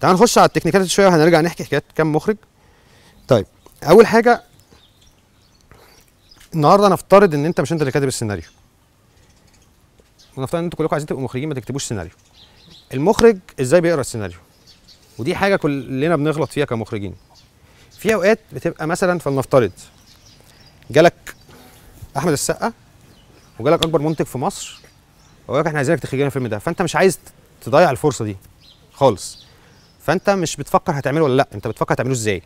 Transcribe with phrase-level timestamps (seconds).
[0.00, 2.36] تعال نخش على التكنيكات شوية وهنرجع نحكي حكايات كام مخرج.
[3.28, 3.46] طيب
[3.82, 4.42] أول حاجة
[6.54, 8.44] النهارده نفترض إن أنت مش أنت اللي كاتب السيناريو.
[10.36, 12.12] ونفترض إن أنتوا كلكم عايزين تبقوا مخرجين ما تكتبوش سيناريو.
[12.94, 14.38] المخرج إزاي بيقرأ السيناريو؟
[15.18, 17.14] ودي حاجة كلنا بنغلط فيها كمخرجين.
[17.98, 19.72] في أوقات بتبقى مثلا فلنفترض
[20.90, 21.34] جالك
[22.16, 22.72] أحمد السقا
[23.58, 24.80] وجالك أكبر منتج في مصر
[25.48, 26.58] وقال لك إحنا عايزينك تخرج لنا الفيلم ده.
[26.58, 27.18] فأنت مش عايز
[27.60, 28.36] تضيع الفرصة دي
[28.92, 29.47] خالص.
[30.08, 32.42] فانت مش بتفكر هتعمله ولا لا انت بتفكر هتعمله إزاي؟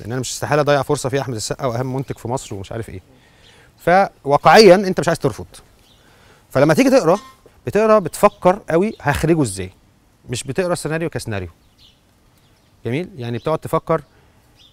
[0.00, 2.88] لأن أنا مش استحاله اضيع فرصة فيها احمد السقا واهم منتج في مصر ومش عارف
[2.88, 3.00] إيه.
[3.78, 5.46] فواقعيا انت مش عايز ترفض.
[6.50, 7.18] فلما تيجي تقرا
[7.66, 9.70] بتقرا بتفكر قوي هخرجه إزاي.
[10.30, 11.48] مش بتقرا السيناريو كسيناريو.
[12.86, 14.02] جميل؟ يعني بتقعد تفكر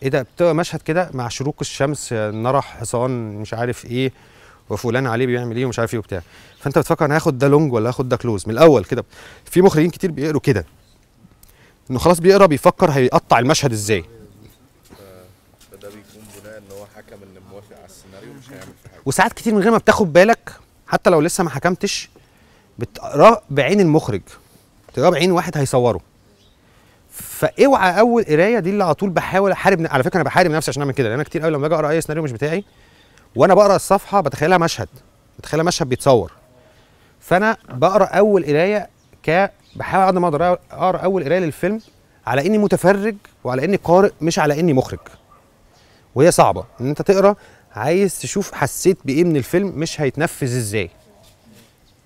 [0.04, 4.12] إيه ده؟ بتبقى مشهد كده مع شروق الشمس نرى حصان مش عارف إيه
[4.70, 6.22] وفلان عليه بيعمل إيه ومش عارف إيه وبتاع.
[6.60, 9.06] فانت بتفكر أنا هاخد ده long ولا هاخد ده close؟ من الأول كده.
[9.46, 10.66] في مخرجين كتير بيقروا كده.
[11.92, 14.06] إنه خلاص بيقرأ بيفكر هيقطع المشهد إزاي.
[15.72, 19.02] فده بيكون بناء إن هو حكم إن موافق على السيناريو مش هيعمل في حاجة.
[19.06, 20.52] وساعات كتير من غير ما بتاخد بالك
[20.88, 22.10] حتى لو لسه ما حكمتش
[22.80, 24.22] بتقراه بعين المخرج.
[24.90, 26.02] بتقراه بعين واحد هيصوره.
[27.12, 30.82] فأوعى أول قراية دي اللي على طول بحاول أحارب على فكرة أنا بحارب نفسي عشان
[30.82, 32.64] أعمل كده لأن أنا كتير قوي لما باجي أقرأ أي سيناريو مش بتاعي
[33.36, 34.90] وأنا بقرأ الصفحة بتخيلها مشهد
[35.40, 36.32] بتخيلها مشهد بيتصور.
[37.20, 38.90] فأنا بقرأ أول قراية
[39.24, 41.82] ك بحاول قد ما أقدر اقرا اول قرايه للفيلم
[42.28, 45.00] على اني متفرج وعلى اني قارئ مش على اني مخرج.
[46.16, 46.66] وهي صعبة.
[46.82, 47.36] إن أنت تقرا
[47.76, 50.90] عايز تشوف حسيت بإيه من الفيلم مش هيتنفذ إزاي.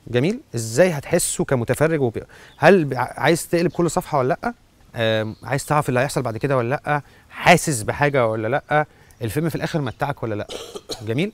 [0.07, 2.23] جميل؟ إزاي هتحسه كمتفرج وب...
[2.57, 4.53] هل عايز تقلب كل صفحة ولا لأ؟
[5.43, 8.85] عايز تعرف اللي هيحصل بعد كده ولا لأ؟ حاسس بحاجة ولا لأ؟
[9.21, 10.47] الفيلم في الآخر متعك ولا لأ؟
[11.01, 11.31] جميل؟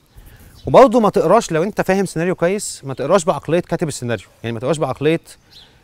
[0.66, 4.26] وبرضه ما تقراش لو أنت فاهم سيناريو كويس ما تقراش بعقلية كاتب السيناريو.
[4.42, 5.20] يعني ما تقراش بعقلية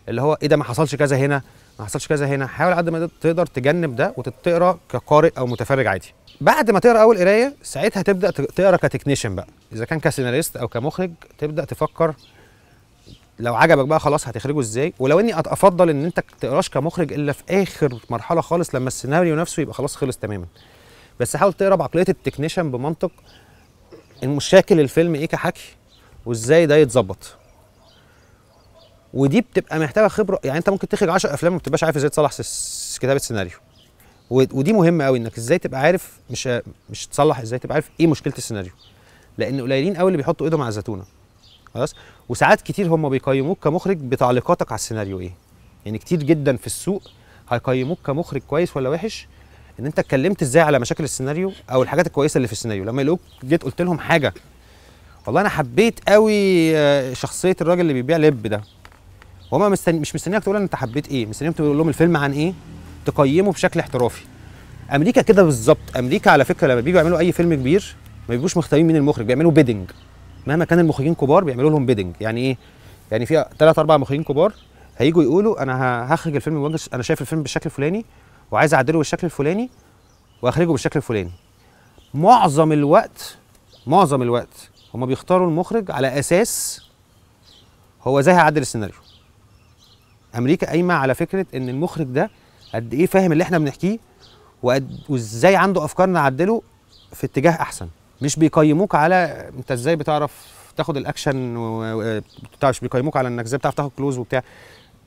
[0.09, 1.43] اللي هو إيه ده ما حصلش كذا هنا
[1.79, 2.47] ما حصلش كذا هنا.
[2.47, 6.15] حاول قد ما تقدر تجنب ده وتقرأ كقارئ أو متفرج عادي.
[6.41, 9.47] بعد ما تقرأ أول قراية ساعتها تبدأ تقرأ ك technician بقى.
[9.73, 12.15] إذا كان كسيناريست أو كمخرج تبدأ تفكر
[13.39, 14.93] لو عجبك بقى خلاص هتخرجه إزاي.
[14.99, 19.61] ولو إني أفضل إن أنت تقراش كمخرج إلا في آخر مرحلة خالص لما السيناريو نفسه
[19.61, 20.47] يبقى خلاص خلص تماما.
[21.21, 23.11] بس حاول تقرأ بعقلية ال technician بمنطق
[24.23, 25.77] المشاكل الفيلم إيه كحكي
[26.27, 27.37] وإزاي ده يتظبط.
[29.15, 30.41] ودي بتبقى محتاجة خبرة.
[30.45, 32.33] يعني انت ممكن تخرج 10 أفلام ما بتبقاش عارف إزاي تصلح
[33.01, 33.59] كتابة سيناريو
[34.31, 36.49] ودي مهمة قوي إنك إزاي تبقى عارف مش
[36.91, 38.73] مش تصلح إزاي تبقى عارف إيه مشكلة السيناريو.
[39.39, 41.05] لأن قليلين قوي اللي بيحطوا ايدهم على الزتونة.
[41.75, 41.95] خلاص؟
[42.29, 45.33] وساعات كتير هم بيقيموك كمخرج بتعليقاتك على السيناريو إيه.
[45.87, 47.03] يعني كتير جدا في السوق
[47.51, 49.27] هيقيموك كمخرج كويس ولا وحش
[49.81, 52.85] إن أنت اتكلمت إزاي على مشاكل السيناريو أو الحاجات الكويسة اللي في السيناريو.
[52.85, 54.35] لما يلاقوك جيت قلت لهم حاجة
[55.27, 58.63] والله أنا حبيت قوي آه، شخصية الراجل اللي بيبيع لب ده.
[59.51, 62.53] وهما مستني مش مستنيك تقول أنت حبيت إيه مستنيهم تقول لهم الفيلم عن إيه؟
[63.07, 64.25] تقيمه بشكل احترافي.
[64.95, 67.95] أمريكا كده بالظبط أمريكا على فكرة لما بييجوا يعملوا أي فيلم كبير
[68.29, 69.91] ما بيبقوش مختارين مين المخرج بيعملوا bidding
[70.47, 72.57] مهما كان المخرجين كبار بيعملوا لهم bidding يعني إيه؟
[73.11, 74.53] يعني في ثلاث أربع مخرجين كبار
[74.99, 78.05] هيجوا يقولوا أنا هخرج الفيلم بوجه أنا شايف الفيلم بالشكل الفلاني
[78.51, 79.71] وعايز أعدله بالشكل الفلاني
[80.43, 81.31] وأخرجه بالشكل الفلاني.
[82.15, 83.37] معظم الوقت
[83.87, 86.83] معظم الوقت هما بيختاروا المخرج على أساس
[88.03, 88.97] هو إزاي هيعدل السيناريو.
[90.37, 92.31] أمريكا قايمة على فكرة إن المخرج ده
[92.75, 93.99] قد إيه فاهم اللي إحنا بنحكيه
[95.09, 96.63] وإزاي عنده أفكار نعدله
[97.13, 97.89] في اتجاه أحسن.
[98.23, 100.47] مش بيقيموك على أنت إزاي بتعرف
[100.77, 102.21] تاخد الأكشن و- و-
[102.59, 104.43] بتاع مش بيقيموك على إنك إزاي بتعرف تاخد close وبتاع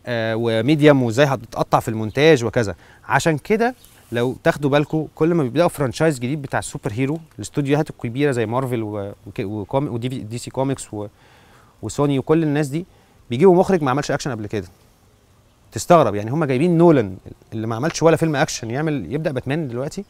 [0.06, 2.76] آه و medium وإزاي هتتقطع في المونتاج وكذا.
[3.06, 3.76] عشان كده
[4.12, 9.10] لو تاخدوا بالكم كل ما بيبدأوا franchise جديد بتاع ال superhero الاستوديوهات الكبيرة زي مارفل
[9.74, 10.88] ودي دي سي كوميكس
[11.82, 12.86] وسوني وكل الناس دي
[13.30, 14.68] بيجيبوا مخرج ما عملش أكشن قبل كده.
[15.72, 17.18] تستغرب يعني هم جايبين نولان
[17.54, 20.06] اللي ما عملش ولا فيلم أكشن يعمل يبدأ باتمان دلوقتي.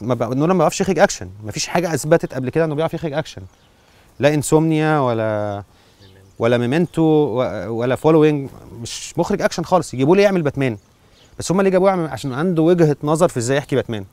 [0.00, 0.28] ما بقى...
[0.28, 3.42] نولان ما بيعرفش يخرج أكشن ما فيش حاجة أثبتت قبل كده إنه بيعرف يخرج أكشن.
[4.18, 5.62] لا Insomnia ولا
[6.38, 7.02] ولا Memento
[7.68, 8.50] ولا Following
[8.82, 10.78] مش مخرج أكشن خالص يجيبوا لي يعمل باتمان؟
[11.38, 14.04] بس هم اللي جابوه عشان عنده وجهة نظر في إزاي يحكي باتمان.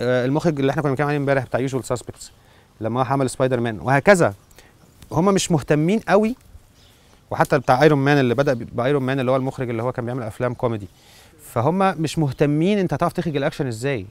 [0.00, 2.30] آه، المخرج اللي إحنا كنا بنتكلم عليه امبارح بتاع Usual Suspects
[2.80, 4.34] لما هو عمل سبايدر مان وهكذا.
[5.12, 6.36] هم مش مهتمين قوي
[7.30, 10.22] وحتى بتاع ايرون مان اللي بدأ بايرون مان اللي هو المخرج اللي هو كان بيعمل
[10.22, 10.88] أفلام كوميدي.
[11.42, 14.06] فهم مش مهتمين أنت هتعرف تخرج الأكشن إزاي.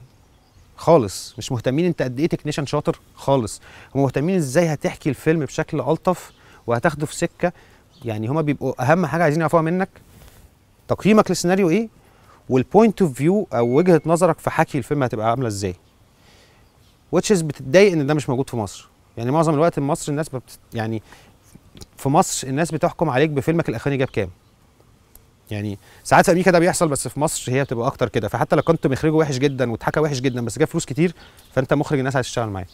[0.76, 1.34] خالص.
[1.38, 3.00] مش مهتمين أنت قد إيه technician شاطر.
[3.14, 3.60] خالص.
[3.94, 6.32] هم مهتمين إزاي هتحكي الفيلم بشكل ألطف
[6.66, 7.52] وهتاخده في سكة.
[8.04, 9.88] يعني هما بيبقوا أهم حاجة عايزين يعرفوها منك.
[10.88, 11.88] تقييمك للسيناريو إيه؟
[12.48, 15.74] وال point of view أو وجهة نظرك في حكي الفيلم هتبقى عاملة إزاي.
[17.12, 18.88] which is بتتضايق إن ده مش موجود في مصر.
[19.16, 20.58] يعني معظم الوقت في مصر الناس بت...
[20.74, 21.02] يعني
[21.96, 24.28] في مصر الناس بتحكم عليك بفيلمك الاخراني جاب كام؟
[25.50, 28.28] يعني ساعات في أمريكا ده بيحصل بس في مصر هي بتبقى أكتر كده.
[28.28, 31.14] فحتى لو كنت مخرجه وحش جدا واتحكى وحش جدا بس جاب فلوس كتير
[31.52, 32.66] فأنت مخرج الناس عايز تشتغل معاه.